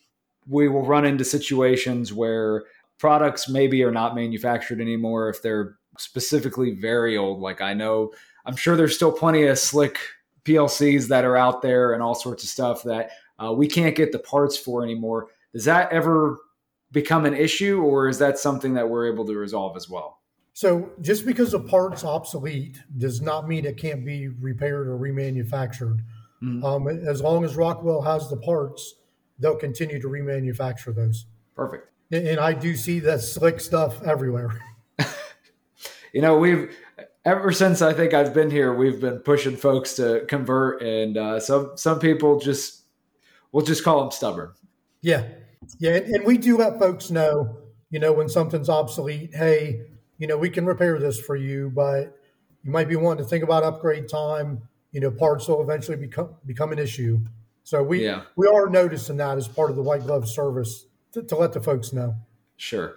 we 0.47 0.67
will 0.67 0.85
run 0.85 1.05
into 1.05 1.25
situations 1.25 2.13
where 2.13 2.65
products 2.99 3.49
maybe 3.49 3.83
are 3.83 3.91
not 3.91 4.13
manufactured 4.13 4.79
anymore 4.79 5.27
if 5.27 5.41
they're 5.41 5.79
specifically 5.97 6.75
very 6.75 7.17
old. 7.17 7.39
Like 7.39 7.61
I 7.61 7.73
know, 7.73 8.11
I'm 8.45 8.55
sure 8.55 8.77
there's 8.77 8.95
still 8.95 9.11
plenty 9.11 9.41
of 9.45 9.57
slick 9.57 9.97
PLCs 10.45 11.07
that 11.07 11.25
are 11.25 11.35
out 11.35 11.63
there 11.63 11.93
and 11.93 12.03
all 12.03 12.13
sorts 12.13 12.43
of 12.43 12.49
stuff 12.49 12.83
that 12.83 13.09
uh, 13.43 13.51
we 13.51 13.67
can't 13.67 13.95
get 13.95 14.11
the 14.11 14.19
parts 14.19 14.55
for 14.55 14.83
anymore. 14.83 15.29
Does 15.51 15.65
that 15.65 15.91
ever 15.91 16.37
become 16.91 17.25
an 17.25 17.33
issue, 17.33 17.81
or 17.81 18.07
is 18.07 18.19
that 18.19 18.37
something 18.37 18.75
that 18.75 18.87
we're 18.87 19.11
able 19.11 19.25
to 19.25 19.35
resolve 19.35 19.75
as 19.75 19.89
well? 19.89 20.18
So 20.59 20.89
just 20.99 21.25
because 21.25 21.53
a 21.53 21.59
part's 21.59 22.03
obsolete 22.03 22.81
does 22.97 23.21
not 23.21 23.47
mean 23.47 23.63
it 23.63 23.77
can't 23.77 24.03
be 24.03 24.27
repaired 24.27 24.89
or 24.89 24.99
remanufactured. 24.99 26.01
Mm-hmm. 26.43 26.65
Um, 26.65 26.85
as 26.85 27.21
long 27.21 27.45
as 27.45 27.55
Rockwell 27.55 28.01
has 28.01 28.29
the 28.29 28.35
parts, 28.35 28.95
they'll 29.39 29.55
continue 29.55 30.01
to 30.01 30.09
remanufacture 30.09 30.93
those. 30.93 31.27
Perfect. 31.55 31.87
And 32.11 32.41
I 32.41 32.51
do 32.51 32.75
see 32.75 32.99
that 32.99 33.21
slick 33.21 33.61
stuff 33.61 34.03
everywhere. 34.03 34.61
you 36.13 36.21
know, 36.21 36.37
we've 36.37 36.75
ever 37.23 37.53
since 37.53 37.81
I 37.81 37.93
think 37.93 38.13
I've 38.13 38.33
been 38.33 38.51
here, 38.51 38.73
we've 38.73 38.99
been 38.99 39.19
pushing 39.19 39.55
folks 39.55 39.93
to 39.93 40.25
convert, 40.27 40.83
and 40.83 41.15
uh, 41.15 41.39
some 41.39 41.71
some 41.77 41.99
people 41.99 42.37
just 42.37 42.81
we'll 43.53 43.65
just 43.65 43.85
call 43.85 44.01
them 44.01 44.11
stubborn. 44.11 44.51
Yeah, 45.01 45.23
yeah, 45.79 45.95
and, 45.95 46.15
and 46.15 46.25
we 46.25 46.37
do 46.37 46.57
let 46.57 46.79
folks 46.79 47.09
know, 47.11 47.59
you 47.91 47.99
know, 48.01 48.11
when 48.11 48.27
something's 48.27 48.67
obsolete. 48.67 49.33
Hey, 49.33 49.85
you 50.19 50.27
know, 50.27 50.37
we 50.37 50.49
can 50.49 50.65
repair 50.65 50.99
this 50.99 51.19
for 51.19 51.35
you, 51.35 51.71
but 51.73 52.15
you 52.63 52.71
might 52.71 52.87
be 52.87 52.95
wanting 52.95 53.23
to 53.23 53.29
think 53.29 53.43
about 53.43 53.63
upgrade 53.63 54.07
time. 54.07 54.61
You 54.91 54.99
know, 54.99 55.09
parts 55.09 55.47
will 55.47 55.61
eventually 55.61 55.97
become 55.97 56.35
become 56.45 56.71
an 56.71 56.79
issue. 56.79 57.21
So 57.63 57.81
we 57.81 58.03
yeah. 58.03 58.23
we 58.35 58.47
are 58.47 58.69
noticing 58.69 59.17
that 59.17 59.37
as 59.37 59.47
part 59.47 59.69
of 59.69 59.75
the 59.75 59.81
white 59.81 60.03
glove 60.03 60.27
service 60.27 60.85
to, 61.13 61.23
to 61.23 61.35
let 61.35 61.53
the 61.53 61.61
folks 61.61 61.93
know. 61.93 62.15
Sure. 62.57 62.95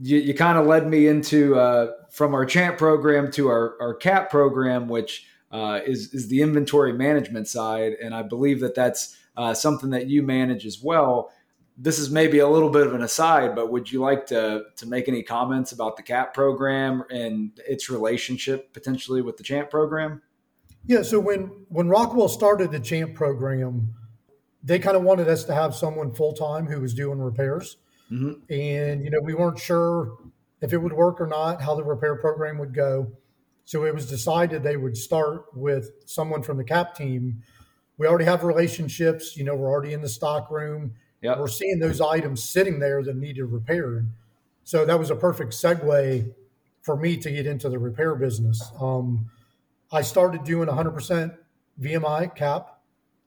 You, 0.00 0.18
you 0.18 0.34
kind 0.34 0.58
of 0.58 0.66
led 0.66 0.86
me 0.86 1.06
into 1.06 1.56
uh, 1.56 1.92
from 2.10 2.34
our 2.34 2.44
champ 2.44 2.78
program 2.78 3.30
to 3.32 3.48
our, 3.48 3.76
our 3.80 3.94
cap 3.94 4.30
program, 4.30 4.88
which 4.88 5.26
uh, 5.50 5.80
is 5.86 6.14
is 6.14 6.28
the 6.28 6.40
inventory 6.40 6.92
management 6.92 7.48
side, 7.48 7.94
and 8.02 8.14
I 8.14 8.22
believe 8.22 8.60
that 8.60 8.74
that's 8.74 9.16
uh, 9.36 9.52
something 9.52 9.90
that 9.90 10.06
you 10.06 10.22
manage 10.22 10.64
as 10.64 10.80
well 10.82 11.30
this 11.76 11.98
is 11.98 12.10
maybe 12.10 12.38
a 12.38 12.48
little 12.48 12.70
bit 12.70 12.86
of 12.86 12.94
an 12.94 13.02
aside, 13.02 13.54
but 13.54 13.70
would 13.70 13.90
you 13.90 14.00
like 14.00 14.26
to 14.26 14.64
to 14.76 14.86
make 14.86 15.08
any 15.08 15.22
comments 15.22 15.72
about 15.72 15.96
the 15.96 16.02
CAP 16.02 16.32
program 16.32 17.04
and 17.10 17.50
its 17.68 17.90
relationship 17.90 18.72
potentially 18.72 19.20
with 19.20 19.36
the 19.36 19.42
Champ 19.42 19.70
program? 19.70 20.22
Yeah, 20.86 21.02
so 21.02 21.20
when 21.20 21.50
when 21.68 21.88
Rockwell 21.88 22.28
started 22.28 22.72
the 22.72 22.80
Champ 22.80 23.14
program, 23.14 23.94
they 24.62 24.78
kind 24.78 24.96
of 24.96 25.02
wanted 25.02 25.28
us 25.28 25.44
to 25.44 25.54
have 25.54 25.74
someone 25.74 26.14
full 26.14 26.32
time 26.32 26.66
who 26.66 26.80
was 26.80 26.94
doing 26.94 27.18
repairs, 27.18 27.76
mm-hmm. 28.10 28.32
and 28.50 29.04
you 29.04 29.10
know 29.10 29.20
we 29.20 29.34
weren't 29.34 29.58
sure 29.58 30.16
if 30.62 30.72
it 30.72 30.78
would 30.78 30.94
work 30.94 31.20
or 31.20 31.26
not, 31.26 31.60
how 31.60 31.74
the 31.74 31.84
repair 31.84 32.16
program 32.16 32.56
would 32.58 32.72
go. 32.72 33.12
So 33.66 33.84
it 33.84 33.92
was 33.92 34.08
decided 34.08 34.62
they 34.62 34.76
would 34.76 34.96
start 34.96 35.46
with 35.54 35.90
someone 36.06 36.42
from 36.42 36.56
the 36.56 36.64
CAP 36.64 36.94
team. 36.94 37.42
We 37.98 38.06
already 38.06 38.24
have 38.24 38.44
relationships. 38.44 39.36
You 39.36 39.44
know, 39.44 39.56
we're 39.56 39.68
already 39.68 39.92
in 39.92 40.00
the 40.00 40.08
stock 40.08 40.50
room 40.50 40.94
Yep. 41.26 41.38
We're 41.40 41.48
seeing 41.48 41.80
those 41.80 42.00
items 42.00 42.44
sitting 42.44 42.78
there 42.78 43.02
that 43.02 43.16
needed 43.16 43.46
repaired. 43.46 44.08
So 44.62 44.84
that 44.84 44.96
was 44.96 45.10
a 45.10 45.16
perfect 45.16 45.54
segue 45.54 46.32
for 46.82 46.96
me 46.96 47.16
to 47.16 47.32
get 47.32 47.46
into 47.46 47.68
the 47.68 47.80
repair 47.80 48.14
business. 48.14 48.62
Um, 48.80 49.28
I 49.90 50.02
started 50.02 50.44
doing 50.44 50.68
100% 50.68 51.36
VMI 51.80 52.32
cap. 52.36 52.78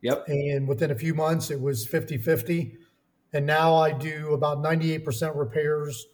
Yep. 0.01 0.29
And 0.29 0.65
within 0.65 0.91
a 0.91 0.96
few 0.96 1.13
months, 1.13 1.51
it 1.51 1.60
was 1.60 1.86
50 1.86 2.18
50. 2.20 2.77
And 3.34 3.46
now 3.46 3.75
I 3.75 3.91
do 3.91 4.34
about 4.34 4.60
98% 4.60 5.36
repairs. 5.36 6.06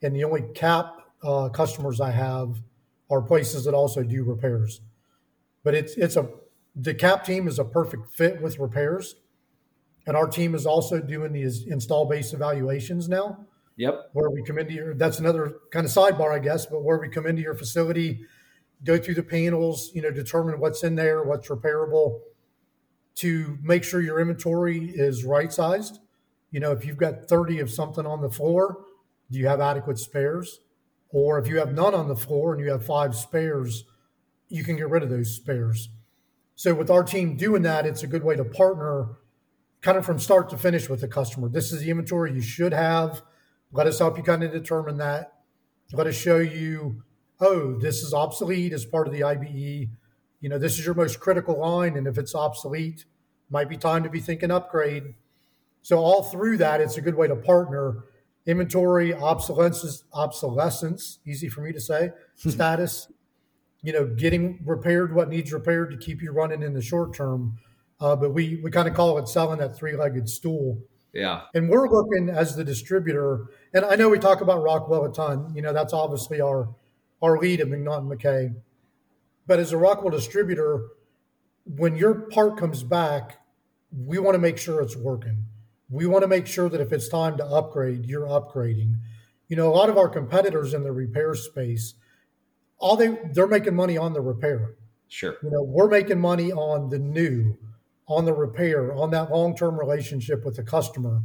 And 0.00 0.16
the 0.16 0.24
only 0.24 0.44
cap 0.54 0.94
uh, 1.22 1.50
customers 1.50 2.00
I 2.00 2.10
have 2.10 2.56
are 3.10 3.20
places 3.20 3.66
that 3.66 3.74
also 3.74 4.02
do 4.02 4.24
repairs. 4.24 4.80
But 5.62 5.74
it's, 5.74 5.94
it's 5.98 6.16
a, 6.16 6.26
the 6.74 6.94
cap 6.94 7.22
team 7.22 7.48
is 7.48 7.58
a 7.58 7.64
perfect 7.66 8.14
fit 8.14 8.40
with 8.40 8.58
repairs 8.58 9.16
and 10.06 10.16
our 10.16 10.26
team 10.26 10.54
is 10.54 10.66
also 10.66 11.00
doing 11.00 11.32
these 11.32 11.66
install 11.66 12.06
base 12.06 12.32
evaluations 12.32 13.08
now. 13.08 13.46
Yep. 13.76 14.10
Where 14.12 14.30
we 14.30 14.42
come 14.44 14.58
into 14.58 14.72
your, 14.72 14.94
that's 14.94 15.18
another 15.18 15.56
kind 15.72 15.84
of 15.84 15.90
sidebar, 15.90 16.32
I 16.32 16.38
guess, 16.38 16.66
but 16.66 16.82
where 16.82 16.98
we 16.98 17.08
come 17.08 17.26
into 17.26 17.42
your 17.42 17.54
facility, 17.54 18.24
go 18.84 18.98
through 18.98 19.14
the 19.14 19.22
panels, 19.22 19.90
you 19.94 20.02
know, 20.02 20.10
determine 20.10 20.60
what's 20.60 20.84
in 20.84 20.94
there, 20.94 21.24
what's 21.24 21.48
repairable 21.48 22.20
to 23.16 23.58
make 23.62 23.82
sure 23.82 24.00
your 24.00 24.20
inventory 24.20 24.90
is 24.94 25.24
right 25.24 25.52
sized. 25.52 26.00
You 26.50 26.60
know, 26.60 26.72
if 26.72 26.84
you've 26.84 26.96
got 26.96 27.28
30 27.28 27.60
of 27.60 27.70
something 27.70 28.06
on 28.06 28.20
the 28.20 28.30
floor, 28.30 28.84
do 29.30 29.38
you 29.38 29.48
have 29.48 29.60
adequate 29.60 29.98
spares? 29.98 30.60
Or 31.08 31.38
if 31.38 31.48
you 31.48 31.58
have 31.58 31.72
none 31.72 31.94
on 31.94 32.08
the 32.08 32.16
floor 32.16 32.52
and 32.52 32.64
you 32.64 32.70
have 32.70 32.84
five 32.84 33.14
spares, 33.16 33.84
you 34.48 34.62
can 34.62 34.76
get 34.76 34.90
rid 34.90 35.02
of 35.02 35.10
those 35.10 35.34
spares. 35.34 35.88
So 36.56 36.74
with 36.74 36.90
our 36.90 37.02
team 37.02 37.36
doing 37.36 37.62
that, 37.62 37.86
it's 37.86 38.02
a 38.02 38.06
good 38.06 38.22
way 38.22 38.36
to 38.36 38.44
partner 38.44 39.16
kind 39.84 39.98
of 39.98 40.06
from 40.06 40.18
start 40.18 40.48
to 40.48 40.56
finish 40.56 40.88
with 40.88 41.02
the 41.02 41.06
customer. 41.06 41.46
This 41.46 41.70
is 41.70 41.82
the 41.82 41.90
inventory 41.90 42.32
you 42.32 42.40
should 42.40 42.72
have. 42.72 43.22
Let 43.70 43.86
us 43.86 43.98
help 43.98 44.16
you 44.16 44.22
kind 44.22 44.42
of 44.42 44.50
determine 44.50 44.96
that. 44.96 45.34
Let 45.92 46.06
us 46.06 46.14
show 46.14 46.38
you, 46.38 47.02
oh, 47.38 47.78
this 47.78 48.02
is 48.02 48.14
obsolete 48.14 48.72
as 48.72 48.86
part 48.86 49.06
of 49.06 49.12
the 49.12 49.22
IBE. 49.22 49.90
You 50.40 50.48
know, 50.48 50.56
this 50.56 50.78
is 50.78 50.86
your 50.86 50.94
most 50.94 51.20
critical 51.20 51.60
line, 51.60 51.98
and 51.98 52.06
if 52.06 52.16
it's 52.16 52.34
obsolete, 52.34 53.04
might 53.50 53.68
be 53.68 53.76
time 53.76 54.02
to 54.04 54.08
be 54.08 54.20
thinking 54.20 54.50
upgrade. 54.50 55.16
So 55.82 55.98
all 55.98 56.22
through 56.22 56.56
that, 56.58 56.80
it's 56.80 56.96
a 56.96 57.02
good 57.02 57.14
way 57.14 57.28
to 57.28 57.36
partner. 57.36 58.04
Inventory, 58.46 59.12
obsolescence, 59.12 60.04
obsolescence, 60.14 61.18
easy 61.26 61.50
for 61.50 61.60
me 61.60 61.72
to 61.72 61.80
say, 61.80 62.10
hmm. 62.42 62.48
status, 62.48 63.12
you 63.82 63.92
know, 63.92 64.06
getting 64.06 64.60
repaired 64.64 65.14
what 65.14 65.28
needs 65.28 65.52
repaired 65.52 65.90
to 65.90 65.98
keep 65.98 66.22
you 66.22 66.32
running 66.32 66.62
in 66.62 66.72
the 66.72 66.80
short 66.80 67.14
term 67.14 67.58
uh, 68.00 68.16
but 68.16 68.32
we 68.32 68.60
we 68.62 68.70
kind 68.70 68.88
of 68.88 68.94
call 68.94 69.18
it 69.18 69.28
selling 69.28 69.58
that 69.58 69.76
three 69.76 69.96
legged 69.96 70.28
stool. 70.28 70.82
Yeah. 71.12 71.42
And 71.54 71.68
we're 71.68 71.88
looking 71.88 72.28
as 72.28 72.56
the 72.56 72.64
distributor, 72.64 73.46
and 73.72 73.84
I 73.84 73.94
know 73.94 74.08
we 74.08 74.18
talk 74.18 74.40
about 74.40 74.62
Rockwell 74.62 75.04
a 75.04 75.12
ton. 75.12 75.52
You 75.54 75.62
know, 75.62 75.72
that's 75.72 75.92
obviously 75.92 76.40
our 76.40 76.68
our 77.22 77.38
lead 77.38 77.60
at 77.60 77.68
McNaughton 77.68 78.12
McKay. 78.12 78.54
But 79.46 79.60
as 79.60 79.72
a 79.72 79.76
Rockwell 79.76 80.10
distributor, 80.10 80.88
when 81.64 81.96
your 81.96 82.14
part 82.14 82.56
comes 82.56 82.82
back, 82.82 83.40
we 83.96 84.18
want 84.18 84.34
to 84.34 84.40
make 84.40 84.58
sure 84.58 84.80
it's 84.80 84.96
working. 84.96 85.44
We 85.88 86.06
want 86.06 86.22
to 86.22 86.28
make 86.28 86.46
sure 86.46 86.68
that 86.68 86.80
if 86.80 86.92
it's 86.92 87.08
time 87.08 87.36
to 87.36 87.44
upgrade, 87.44 88.06
you're 88.06 88.26
upgrading. 88.26 88.96
You 89.48 89.56
know, 89.56 89.68
a 89.68 89.74
lot 89.74 89.90
of 89.90 89.98
our 89.98 90.08
competitors 90.08 90.74
in 90.74 90.82
the 90.82 90.92
repair 90.92 91.34
space, 91.34 91.94
all 92.78 92.96
they 92.96 93.18
they're 93.32 93.46
making 93.46 93.74
money 93.74 93.96
on 93.96 94.14
the 94.14 94.20
repair. 94.20 94.74
Sure. 95.08 95.36
You 95.42 95.50
know, 95.50 95.62
we're 95.62 95.88
making 95.88 96.20
money 96.20 96.50
on 96.50 96.88
the 96.88 96.98
new 96.98 97.56
on 98.06 98.24
the 98.24 98.32
repair, 98.32 98.94
on 98.94 99.10
that 99.10 99.30
long 99.30 99.56
term 99.56 99.78
relationship 99.78 100.44
with 100.44 100.56
the 100.56 100.62
customer. 100.62 101.22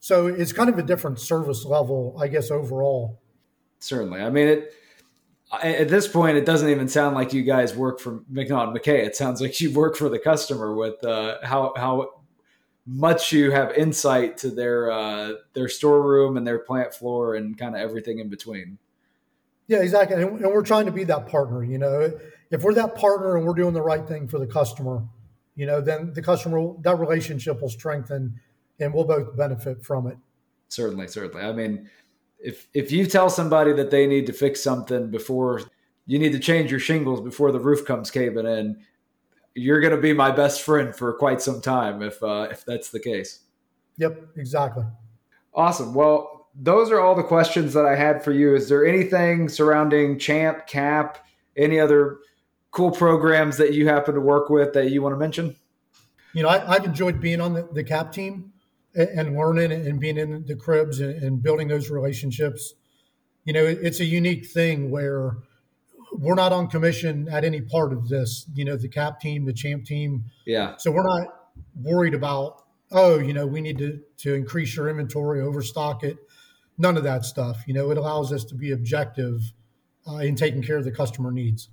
So 0.00 0.26
it's 0.26 0.52
kind 0.52 0.68
of 0.68 0.78
a 0.78 0.82
different 0.82 1.20
service 1.20 1.64
level, 1.64 2.16
I 2.18 2.28
guess, 2.28 2.50
overall. 2.50 3.20
Certainly. 3.78 4.20
I 4.20 4.30
mean, 4.30 4.48
it, 4.48 4.74
at 5.62 5.88
this 5.88 6.08
point, 6.08 6.36
it 6.36 6.46
doesn't 6.46 6.68
even 6.68 6.88
sound 6.88 7.14
like 7.14 7.32
you 7.32 7.42
guys 7.42 7.76
work 7.76 8.00
for 8.00 8.20
McNaughton 8.32 8.76
McKay. 8.76 9.04
It 9.04 9.14
sounds 9.14 9.40
like 9.40 9.60
you 9.60 9.70
work 9.72 9.96
for 9.96 10.08
the 10.08 10.18
customer 10.18 10.74
with 10.74 11.04
uh, 11.04 11.38
how 11.42 11.74
how 11.76 12.22
much 12.86 13.32
you 13.32 13.50
have 13.50 13.72
insight 13.72 14.38
to 14.38 14.50
their 14.50 14.90
uh, 14.90 15.32
their 15.52 15.68
storeroom 15.68 16.36
and 16.36 16.46
their 16.46 16.58
plant 16.58 16.94
floor 16.94 17.34
and 17.34 17.56
kind 17.58 17.74
of 17.74 17.80
everything 17.80 18.18
in 18.18 18.28
between. 18.28 18.78
Yeah, 19.68 19.78
exactly. 19.78 20.20
And, 20.20 20.40
and 20.40 20.52
we're 20.52 20.64
trying 20.64 20.86
to 20.86 20.92
be 20.92 21.04
that 21.04 21.28
partner. 21.28 21.62
You 21.62 21.78
know, 21.78 22.12
if 22.50 22.62
we're 22.62 22.74
that 22.74 22.94
partner 22.94 23.36
and 23.36 23.46
we're 23.46 23.54
doing 23.54 23.74
the 23.74 23.82
right 23.82 24.06
thing 24.06 24.28
for 24.28 24.38
the 24.38 24.46
customer, 24.46 25.04
you 25.54 25.66
know, 25.66 25.80
then 25.80 26.12
the 26.14 26.22
customer 26.22 26.72
that 26.82 26.98
relationship 26.98 27.60
will 27.60 27.68
strengthen, 27.68 28.40
and 28.80 28.92
we'll 28.92 29.04
both 29.04 29.36
benefit 29.36 29.84
from 29.84 30.06
it. 30.06 30.16
Certainly, 30.68 31.08
certainly. 31.08 31.44
I 31.44 31.52
mean, 31.52 31.88
if 32.38 32.68
if 32.74 32.90
you 32.90 33.06
tell 33.06 33.30
somebody 33.30 33.72
that 33.74 33.90
they 33.90 34.06
need 34.06 34.26
to 34.26 34.32
fix 34.32 34.62
something 34.62 35.10
before 35.10 35.60
you 36.06 36.18
need 36.18 36.32
to 36.32 36.38
change 36.38 36.70
your 36.70 36.80
shingles 36.80 37.20
before 37.20 37.52
the 37.52 37.60
roof 37.60 37.84
comes 37.84 38.10
caving 38.10 38.46
in, 38.46 38.82
you're 39.54 39.80
going 39.80 39.94
to 39.94 40.00
be 40.00 40.12
my 40.12 40.30
best 40.30 40.62
friend 40.62 40.94
for 40.94 41.12
quite 41.12 41.40
some 41.40 41.60
time 41.60 42.02
if 42.02 42.22
uh, 42.22 42.48
if 42.50 42.64
that's 42.64 42.90
the 42.90 43.00
case. 43.00 43.40
Yep, 43.98 44.28
exactly. 44.36 44.84
Awesome. 45.54 45.92
Well, 45.92 46.48
those 46.54 46.90
are 46.90 47.00
all 47.00 47.14
the 47.14 47.22
questions 47.22 47.74
that 47.74 47.84
I 47.84 47.94
had 47.94 48.24
for 48.24 48.32
you. 48.32 48.54
Is 48.54 48.68
there 48.68 48.86
anything 48.86 49.48
surrounding 49.48 50.18
Champ, 50.18 50.66
Cap, 50.66 51.26
any 51.56 51.78
other 51.78 52.18
cool 52.72 52.90
programs 52.90 53.58
that 53.58 53.72
you 53.72 53.86
happen 53.86 54.14
to 54.14 54.20
work 54.20 54.50
with 54.50 54.72
that 54.72 54.90
you 54.90 55.00
want 55.00 55.14
to 55.14 55.18
mention? 55.18 55.56
You 56.34 56.42
know, 56.42 56.48
I, 56.48 56.74
have 56.74 56.84
enjoyed 56.84 57.20
being 57.20 57.40
on 57.40 57.52
the, 57.52 57.68
the 57.72 57.84
CAP 57.84 58.12
team 58.12 58.52
and, 58.94 59.08
and, 59.08 59.36
learning 59.36 59.70
and 59.70 60.00
being 60.00 60.16
in 60.16 60.44
the 60.46 60.56
cribs 60.56 60.98
and, 60.98 61.22
and 61.22 61.42
building 61.42 61.68
those 61.68 61.90
relationships. 61.90 62.74
You 63.44 63.52
know, 63.52 63.64
it, 63.64 63.78
it's 63.82 64.00
a 64.00 64.04
unique 64.04 64.46
thing 64.46 64.90
where 64.90 65.36
we're 66.12 66.34
not 66.34 66.52
on 66.52 66.68
commission 66.68 67.28
at 67.30 67.44
any 67.44 67.60
part 67.60 67.92
of 67.92 68.08
this. 68.08 68.46
You 68.54 68.64
know, 68.64 68.76
the 68.76 68.88
cap 68.88 69.20
team, 69.20 69.44
the 69.44 69.52
champ 69.52 69.84
team. 69.84 70.24
Yeah. 70.46 70.76
So 70.78 70.90
we're 70.90 71.02
not 71.02 71.28
worried 71.74 72.14
about 72.14 72.62
oh, 72.92 73.18
you 73.18 73.32
know, 73.32 73.46
we 73.46 73.60
need 73.60 73.78
to 73.78 74.00
to 74.18 74.34
increase 74.34 74.76
your 74.76 74.88
inventory, 74.88 75.40
overstock 75.40 76.04
it. 76.04 76.18
None 76.78 76.96
of 76.96 77.04
that 77.04 77.24
stuff. 77.24 77.62
You 77.66 77.74
know, 77.74 77.90
it 77.90 77.98
allows 77.98 78.32
us 78.32 78.44
to 78.44 78.54
be 78.54 78.72
objective 78.72 79.52
uh, 80.08 80.16
in 80.16 80.36
taking 80.36 80.62
care 80.62 80.76
of 80.76 80.84
the 80.84 80.92
customer 80.92 81.30
needs. 81.30 81.68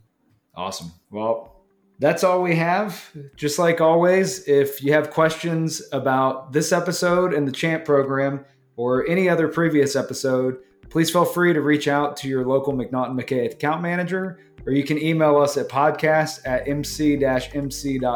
Awesome. 0.55 0.91
Well, 1.09 1.63
that's 1.99 2.23
all 2.23 2.41
we 2.41 2.55
have. 2.55 3.11
Just 3.35 3.59
like 3.59 3.81
always, 3.81 4.47
if 4.47 4.81
you 4.81 4.93
have 4.93 5.11
questions 5.11 5.81
about 5.91 6.53
this 6.53 6.71
episode 6.71 7.33
and 7.33 7.47
the 7.47 7.51
Champ 7.51 7.83
program 7.85 8.45
or 8.77 9.05
any 9.07 9.27
other 9.27 9.49
previous 9.49 9.95
episode, 9.95 10.57
please 10.89 11.11
feel 11.11 11.25
free 11.25 11.53
to 11.53 11.61
reach 11.61 11.87
out 11.87 12.15
to 12.17 12.27
your 12.27 12.45
local 12.45 12.73
McNaughton 12.73 13.19
McKay 13.19 13.51
account 13.51 13.81
manager, 13.81 14.39
or 14.65 14.71
you 14.71 14.83
can 14.83 14.97
email 14.97 15.37
us 15.37 15.57
at 15.57 15.67
podcast 15.67 16.39
at 16.45 16.67
mc-mc.com, 16.67 18.09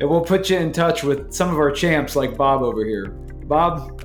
and 0.00 0.10
we'll 0.10 0.20
put 0.22 0.50
you 0.50 0.56
in 0.56 0.72
touch 0.72 1.04
with 1.04 1.32
some 1.32 1.50
of 1.50 1.56
our 1.56 1.70
champs 1.70 2.16
like 2.16 2.36
Bob 2.36 2.62
over 2.62 2.84
here. 2.84 3.08
Bob, 3.44 4.00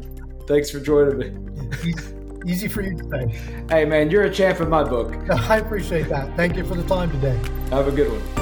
thanks 0.48 0.70
for 0.70 0.80
joining 0.80 1.18
me. 1.18 1.94
Easy 2.46 2.68
for 2.68 2.82
you 2.82 2.96
to 2.96 3.10
say. 3.10 3.40
Hey, 3.70 3.86
man, 3.86 4.10
you're 4.10 4.24
a 4.24 4.32
champ 4.32 4.60
in 4.62 4.70
my 4.70 4.84
book. 4.84 5.14
I 5.30 5.58
appreciate 5.58 6.10
that. 6.10 6.36
Thank 6.36 6.56
you 6.56 6.66
for 6.66 6.76
the 6.76 6.84
time 6.84 7.12
today. 7.12 7.40
Have 7.70 7.88
a 7.88 7.92
good 7.92 8.12
one. 8.12 8.41